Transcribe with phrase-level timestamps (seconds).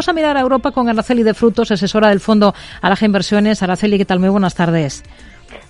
[0.00, 3.62] vamos a mirar a Europa con Araceli de Frutos, asesora del Fondo Alaja Inversiones.
[3.62, 4.18] Araceli, ¿qué tal?
[4.18, 5.02] Muy buenas tardes.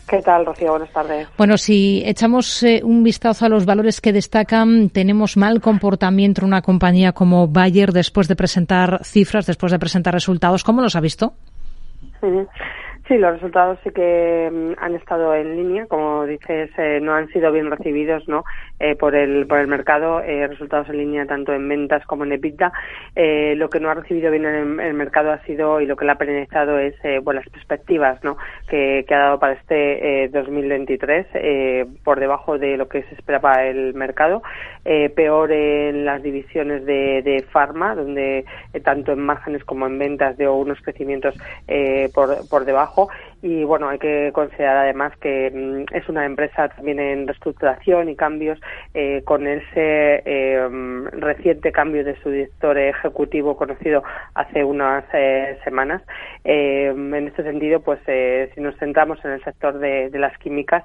[0.08, 0.70] ¿Qué tal, Rocío?
[0.70, 1.26] Buenas tardes.
[1.36, 6.46] Bueno, si echamos eh, un vistazo a los valores que destacan, tenemos mal comportamiento en
[6.46, 10.62] una compañía como Bayer después de presentar cifras, después de presentar resultados.
[10.62, 11.32] ¿Cómo los ha visto?
[13.10, 17.26] Sí, los resultados sí que mm, han estado en línea, como dices, eh, no han
[17.32, 18.44] sido bien recibidos, ¿no?
[18.78, 22.30] Eh, por el por el mercado, eh, resultados en línea tanto en ventas como en
[22.30, 22.72] EBITDA.
[23.56, 26.12] lo que no ha recibido bien en el, mercado ha sido y lo que le
[26.12, 28.36] ha penalizado es bueno, las perspectivas, ¿no?
[28.68, 31.26] Que, ha dado para este 2023
[32.04, 34.40] por debajo de lo que se esperaba el mercado,
[34.84, 38.44] peor en las divisiones de, de farma, donde
[38.84, 41.34] tanto en márgenes como en ventas dio unos crecimientos
[42.14, 42.99] por por debajo
[43.42, 48.16] y bueno, hay que considerar además que mm, es una empresa también en reestructuración y
[48.16, 48.60] cambios
[48.94, 50.68] eh, con ese eh,
[51.12, 54.02] reciente cambio de su director ejecutivo conocido
[54.34, 56.02] hace unas eh, semanas.
[56.44, 58.00] en este sentido, pues
[58.54, 60.84] si nos centramos en el sector de, las químicas,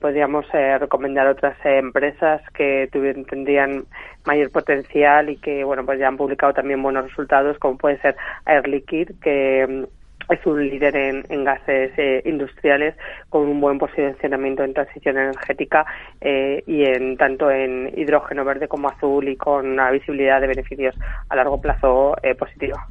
[0.00, 3.84] podríamos recomendar otras empresas que tendrían
[4.26, 8.16] mayor potencial y que bueno pues ya han publicado también buenos resultados como puede ser
[8.46, 9.99] Air Liquide que mm,
[10.30, 12.94] es un líder en, gases eh, industriales
[13.28, 15.84] con un buen posicionamiento en transición energética
[16.20, 20.94] eh, y en tanto en hidrógeno verde como azul y con una visibilidad de beneficios
[21.28, 22.86] a largo plazo eh, positiva.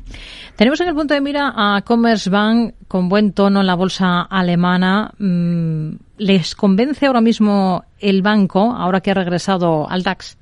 [0.56, 5.12] Tenemos en el punto de mira a Commerzbank con buen tono en la bolsa alemana.
[5.18, 10.38] Mm, ¿Les convence ahora mismo el banco, ahora que ha regresado al DAX?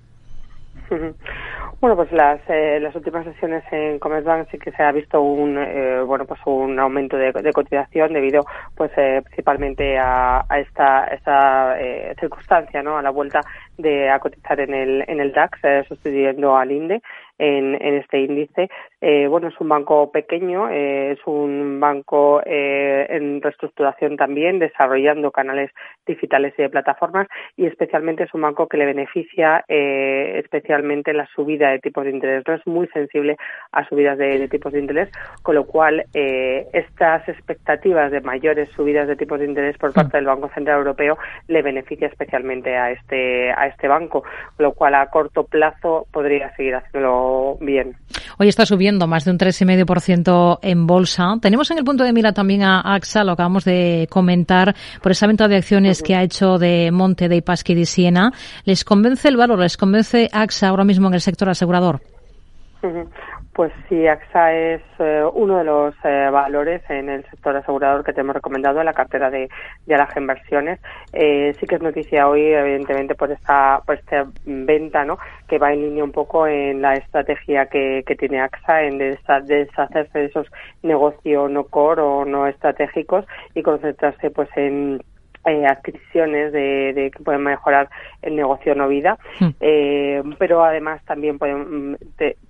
[1.80, 5.60] Bueno, pues las, eh, las últimas sesiones en Commerzbank sí que se ha visto un
[5.60, 11.78] eh, bueno pues un aumento de, cotización debido pues eh, principalmente a, a esta, esta
[12.20, 12.98] circunstancia, ¿no?
[12.98, 13.42] A la vuelta
[13.78, 17.02] de a cotizar en el en el DAX sustituyendo al INDE
[17.38, 18.70] en, en este índice.
[19.00, 25.32] Eh, bueno, es un banco pequeño, eh, es un banco eh, en reestructuración también, desarrollando
[25.32, 25.72] canales
[26.06, 31.70] digitales y de plataformas y especialmente es un banco que le beneficia especialmente la subida
[31.70, 32.44] de tipos de interés.
[32.48, 33.38] No es muy sensible
[33.72, 35.10] a subidas de, tipos de interés,
[35.44, 40.26] con lo cual estas expectativas de mayores subidas de tipos de interés por parte del
[40.26, 44.24] Banco Central Europeo le beneficia especialmente a este a este banco,
[44.58, 47.96] lo cual a corto plazo podría seguir haciéndolo bien.
[48.38, 51.36] Hoy está subiendo más de un 3,5% en bolsa.
[51.42, 55.28] Tenemos en el punto de mira también a AXA, lo acabamos de comentar, por esa
[55.28, 58.32] venta de acciones que ha hecho de Monte de Pasqui de Siena.
[58.66, 59.60] ¿Les convence el valor?
[59.60, 62.02] ¿Les convence AXA ahora mismo en el sector asegurador?
[63.58, 68.14] Pues sí, AXA es eh, uno de los eh, valores en el sector asegurador que
[68.14, 69.50] te hemos recomendado en la cartera de,
[69.88, 70.80] de Alaja Inversiones.
[71.12, 75.18] Eh, sí que es noticia hoy, evidentemente, por esta, por esta venta, ¿no?
[75.48, 80.20] Que va en línea un poco en la estrategia que, que tiene AXA en deshacerse
[80.20, 80.46] de esos
[80.84, 83.26] negocios no core o no estratégicos
[83.56, 85.02] y concentrarse, pues, en
[85.48, 87.90] eh, adquisiciones de, que pueden mejorar
[88.22, 89.48] el negocio no vida, hmm.
[89.60, 91.96] eh, pero además también pueden, mm,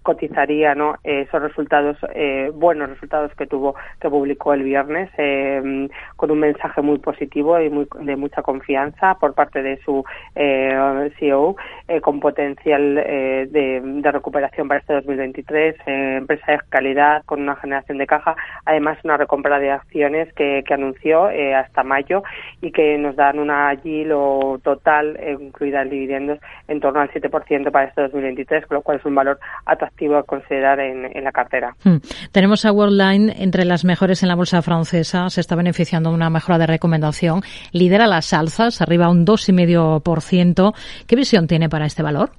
[0.08, 0.96] cotizaría ¿no?
[1.04, 6.82] esos resultados, eh, buenos resultados que tuvo, que publicó el viernes, eh, con un mensaje
[6.82, 11.58] muy positivo y muy, de mucha confianza por parte de su eh, CEO,
[12.02, 18.08] con potencial de, de, recuperación para este 2023, empresa de calidad con una generación de
[18.08, 18.36] caja,
[18.66, 22.24] además una recompra de acciones que, que anunció hasta mayo
[22.62, 27.88] y que nos dan una lo total, incluida el dividendos, en torno al 7% para
[27.88, 31.76] este 2023, con lo cual es un valor atractivo a considerar en, la cartera.
[31.84, 31.98] Hmm.
[32.32, 36.30] Tenemos a Worldline entre las mejores en la bolsa francesa, se está beneficiando de una
[36.30, 40.74] mejora de recomendación, lidera las alzas, arriba un 2,5%.
[41.08, 42.30] ¿Qué visión tiene para este valor?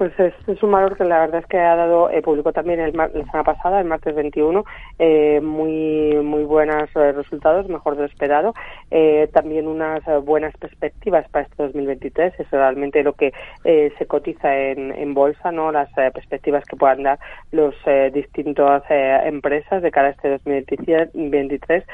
[0.00, 2.80] Pues es, es, un valor que la verdad es que ha dado, eh, publicó también
[2.80, 4.64] el, la semana pasada, el martes 21,
[4.98, 8.54] eh, muy muy buenos eh, resultados, mejor de lo esperado.
[8.90, 14.90] Eh, también unas buenas perspectivas para este 2023, es realmente lo que se cotiza en,
[14.90, 17.18] en bolsa, no las perspectivas que puedan dar
[17.52, 17.74] los
[18.14, 21.84] distintas empresas de cara a este 2023.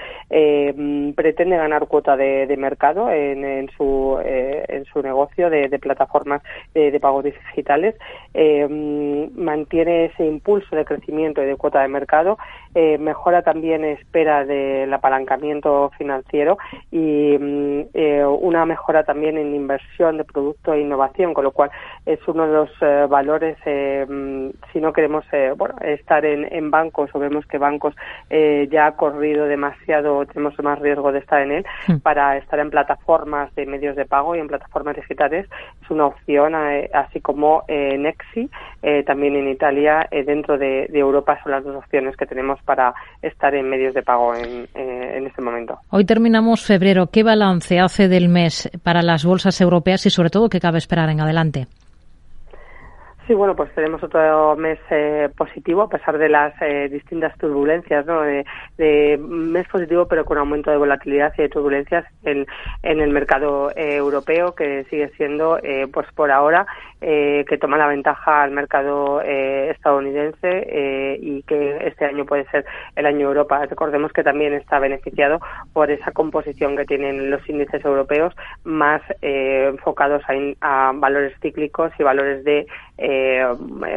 [1.16, 6.42] pretende ganar cuota de, de mercado en, en su en su negocio de, plataformas
[6.72, 7.95] de pagos digitales
[8.34, 8.66] eh,
[9.34, 12.38] mantiene ese impulso de crecimiento y de cuota de mercado,
[12.74, 16.58] eh, mejora también espera del apalancamiento financiero
[16.90, 21.70] y mm, eh, una mejora también en inversión de producto e innovación, con lo cual
[22.04, 25.24] es uno de los valores, mm, si no queremos
[25.56, 27.94] bueno, estar en, en, bancos o vemos que bancos
[28.30, 31.66] ya ha corrido demasiado, tenemos más riesgo de estar en él,
[32.02, 35.46] para estar en plataformas de medios de pago y en plataformas digitales
[35.82, 36.54] es una opción,
[36.92, 37.64] así como
[37.98, 38.48] Nexi,
[39.04, 43.68] también en Italia, dentro de, Europa son las dos opciones que tenemos para estar en
[43.68, 45.78] medios de pago en, en este momento.
[45.90, 47.08] Hoy terminamos febrero.
[47.08, 51.10] ¿Qué balance hace del mes para las bolsas europeas y sobre todo qué cabe esperar
[51.10, 51.66] en adelante?
[53.26, 58.06] Sí, bueno, pues tenemos otro mes eh, positivo a pesar de las eh, distintas turbulencias,
[58.06, 58.22] ¿no?
[58.22, 62.46] De, mes positivo, pero con aumento de volatilidad y de turbulencias en,
[62.84, 65.58] en el mercado eh, europeo, que sigue siendo,
[65.92, 66.66] pues por ahora,
[67.00, 72.64] que toma la ventaja al mercado estadounidense y que este año puede ser
[72.94, 73.64] el año Europa.
[73.66, 75.40] Recordemos que también está beneficiado
[75.72, 78.34] por esa composición que tienen los índices europeos
[78.64, 80.22] más enfocados
[80.60, 82.66] a, valores cíclicos y valores de
[82.98, 83.44] eh,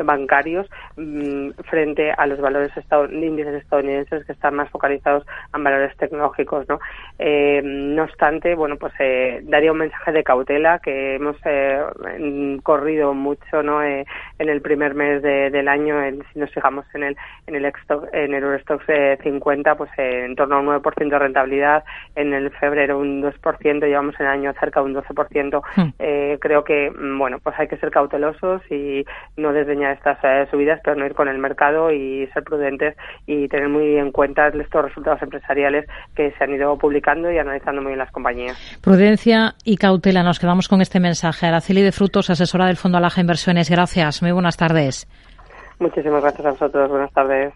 [0.03, 2.71] bancarios mm, frente a los valores
[3.11, 6.79] índices estadounidenses que están más focalizados en valores tecnológicos, ¿no?
[7.17, 11.37] Eh, no obstante, bueno, pues eh, daría un mensaje de cautela que hemos
[12.63, 13.83] corrido mucho, ¿no?
[13.83, 14.05] en
[14.37, 15.95] el primer mes del año,
[16.33, 17.71] si nos fijamos en el en el
[18.13, 18.85] en el Eurostox
[19.23, 21.83] 50, pues en torno a un 9% de rentabilidad,
[22.15, 25.61] en el febrero un 2%, llevamos en el año cerca de un 12%.
[25.75, 25.89] Hmm.
[26.39, 29.05] creo que, mm, bueno, pues hay que ser cautelosos y
[29.37, 32.95] no desdeñar estas eh, subidas, pero no ir con el mercado y ser prudentes
[33.25, 37.81] y tener muy en cuenta estos resultados empresariales que se han ido publicando y analizando
[37.81, 38.57] muy bien las compañías.
[38.83, 40.23] Prudencia y cautela.
[40.23, 41.47] Nos quedamos con este mensaje.
[41.47, 43.69] Araceli de Frutos, asesora del Fondo Alaja Inversiones.
[43.69, 44.21] Gracias.
[44.21, 45.07] Muy buenas tardes.
[45.79, 46.89] Muchísimas gracias a vosotros.
[46.89, 47.53] Buenas tardes.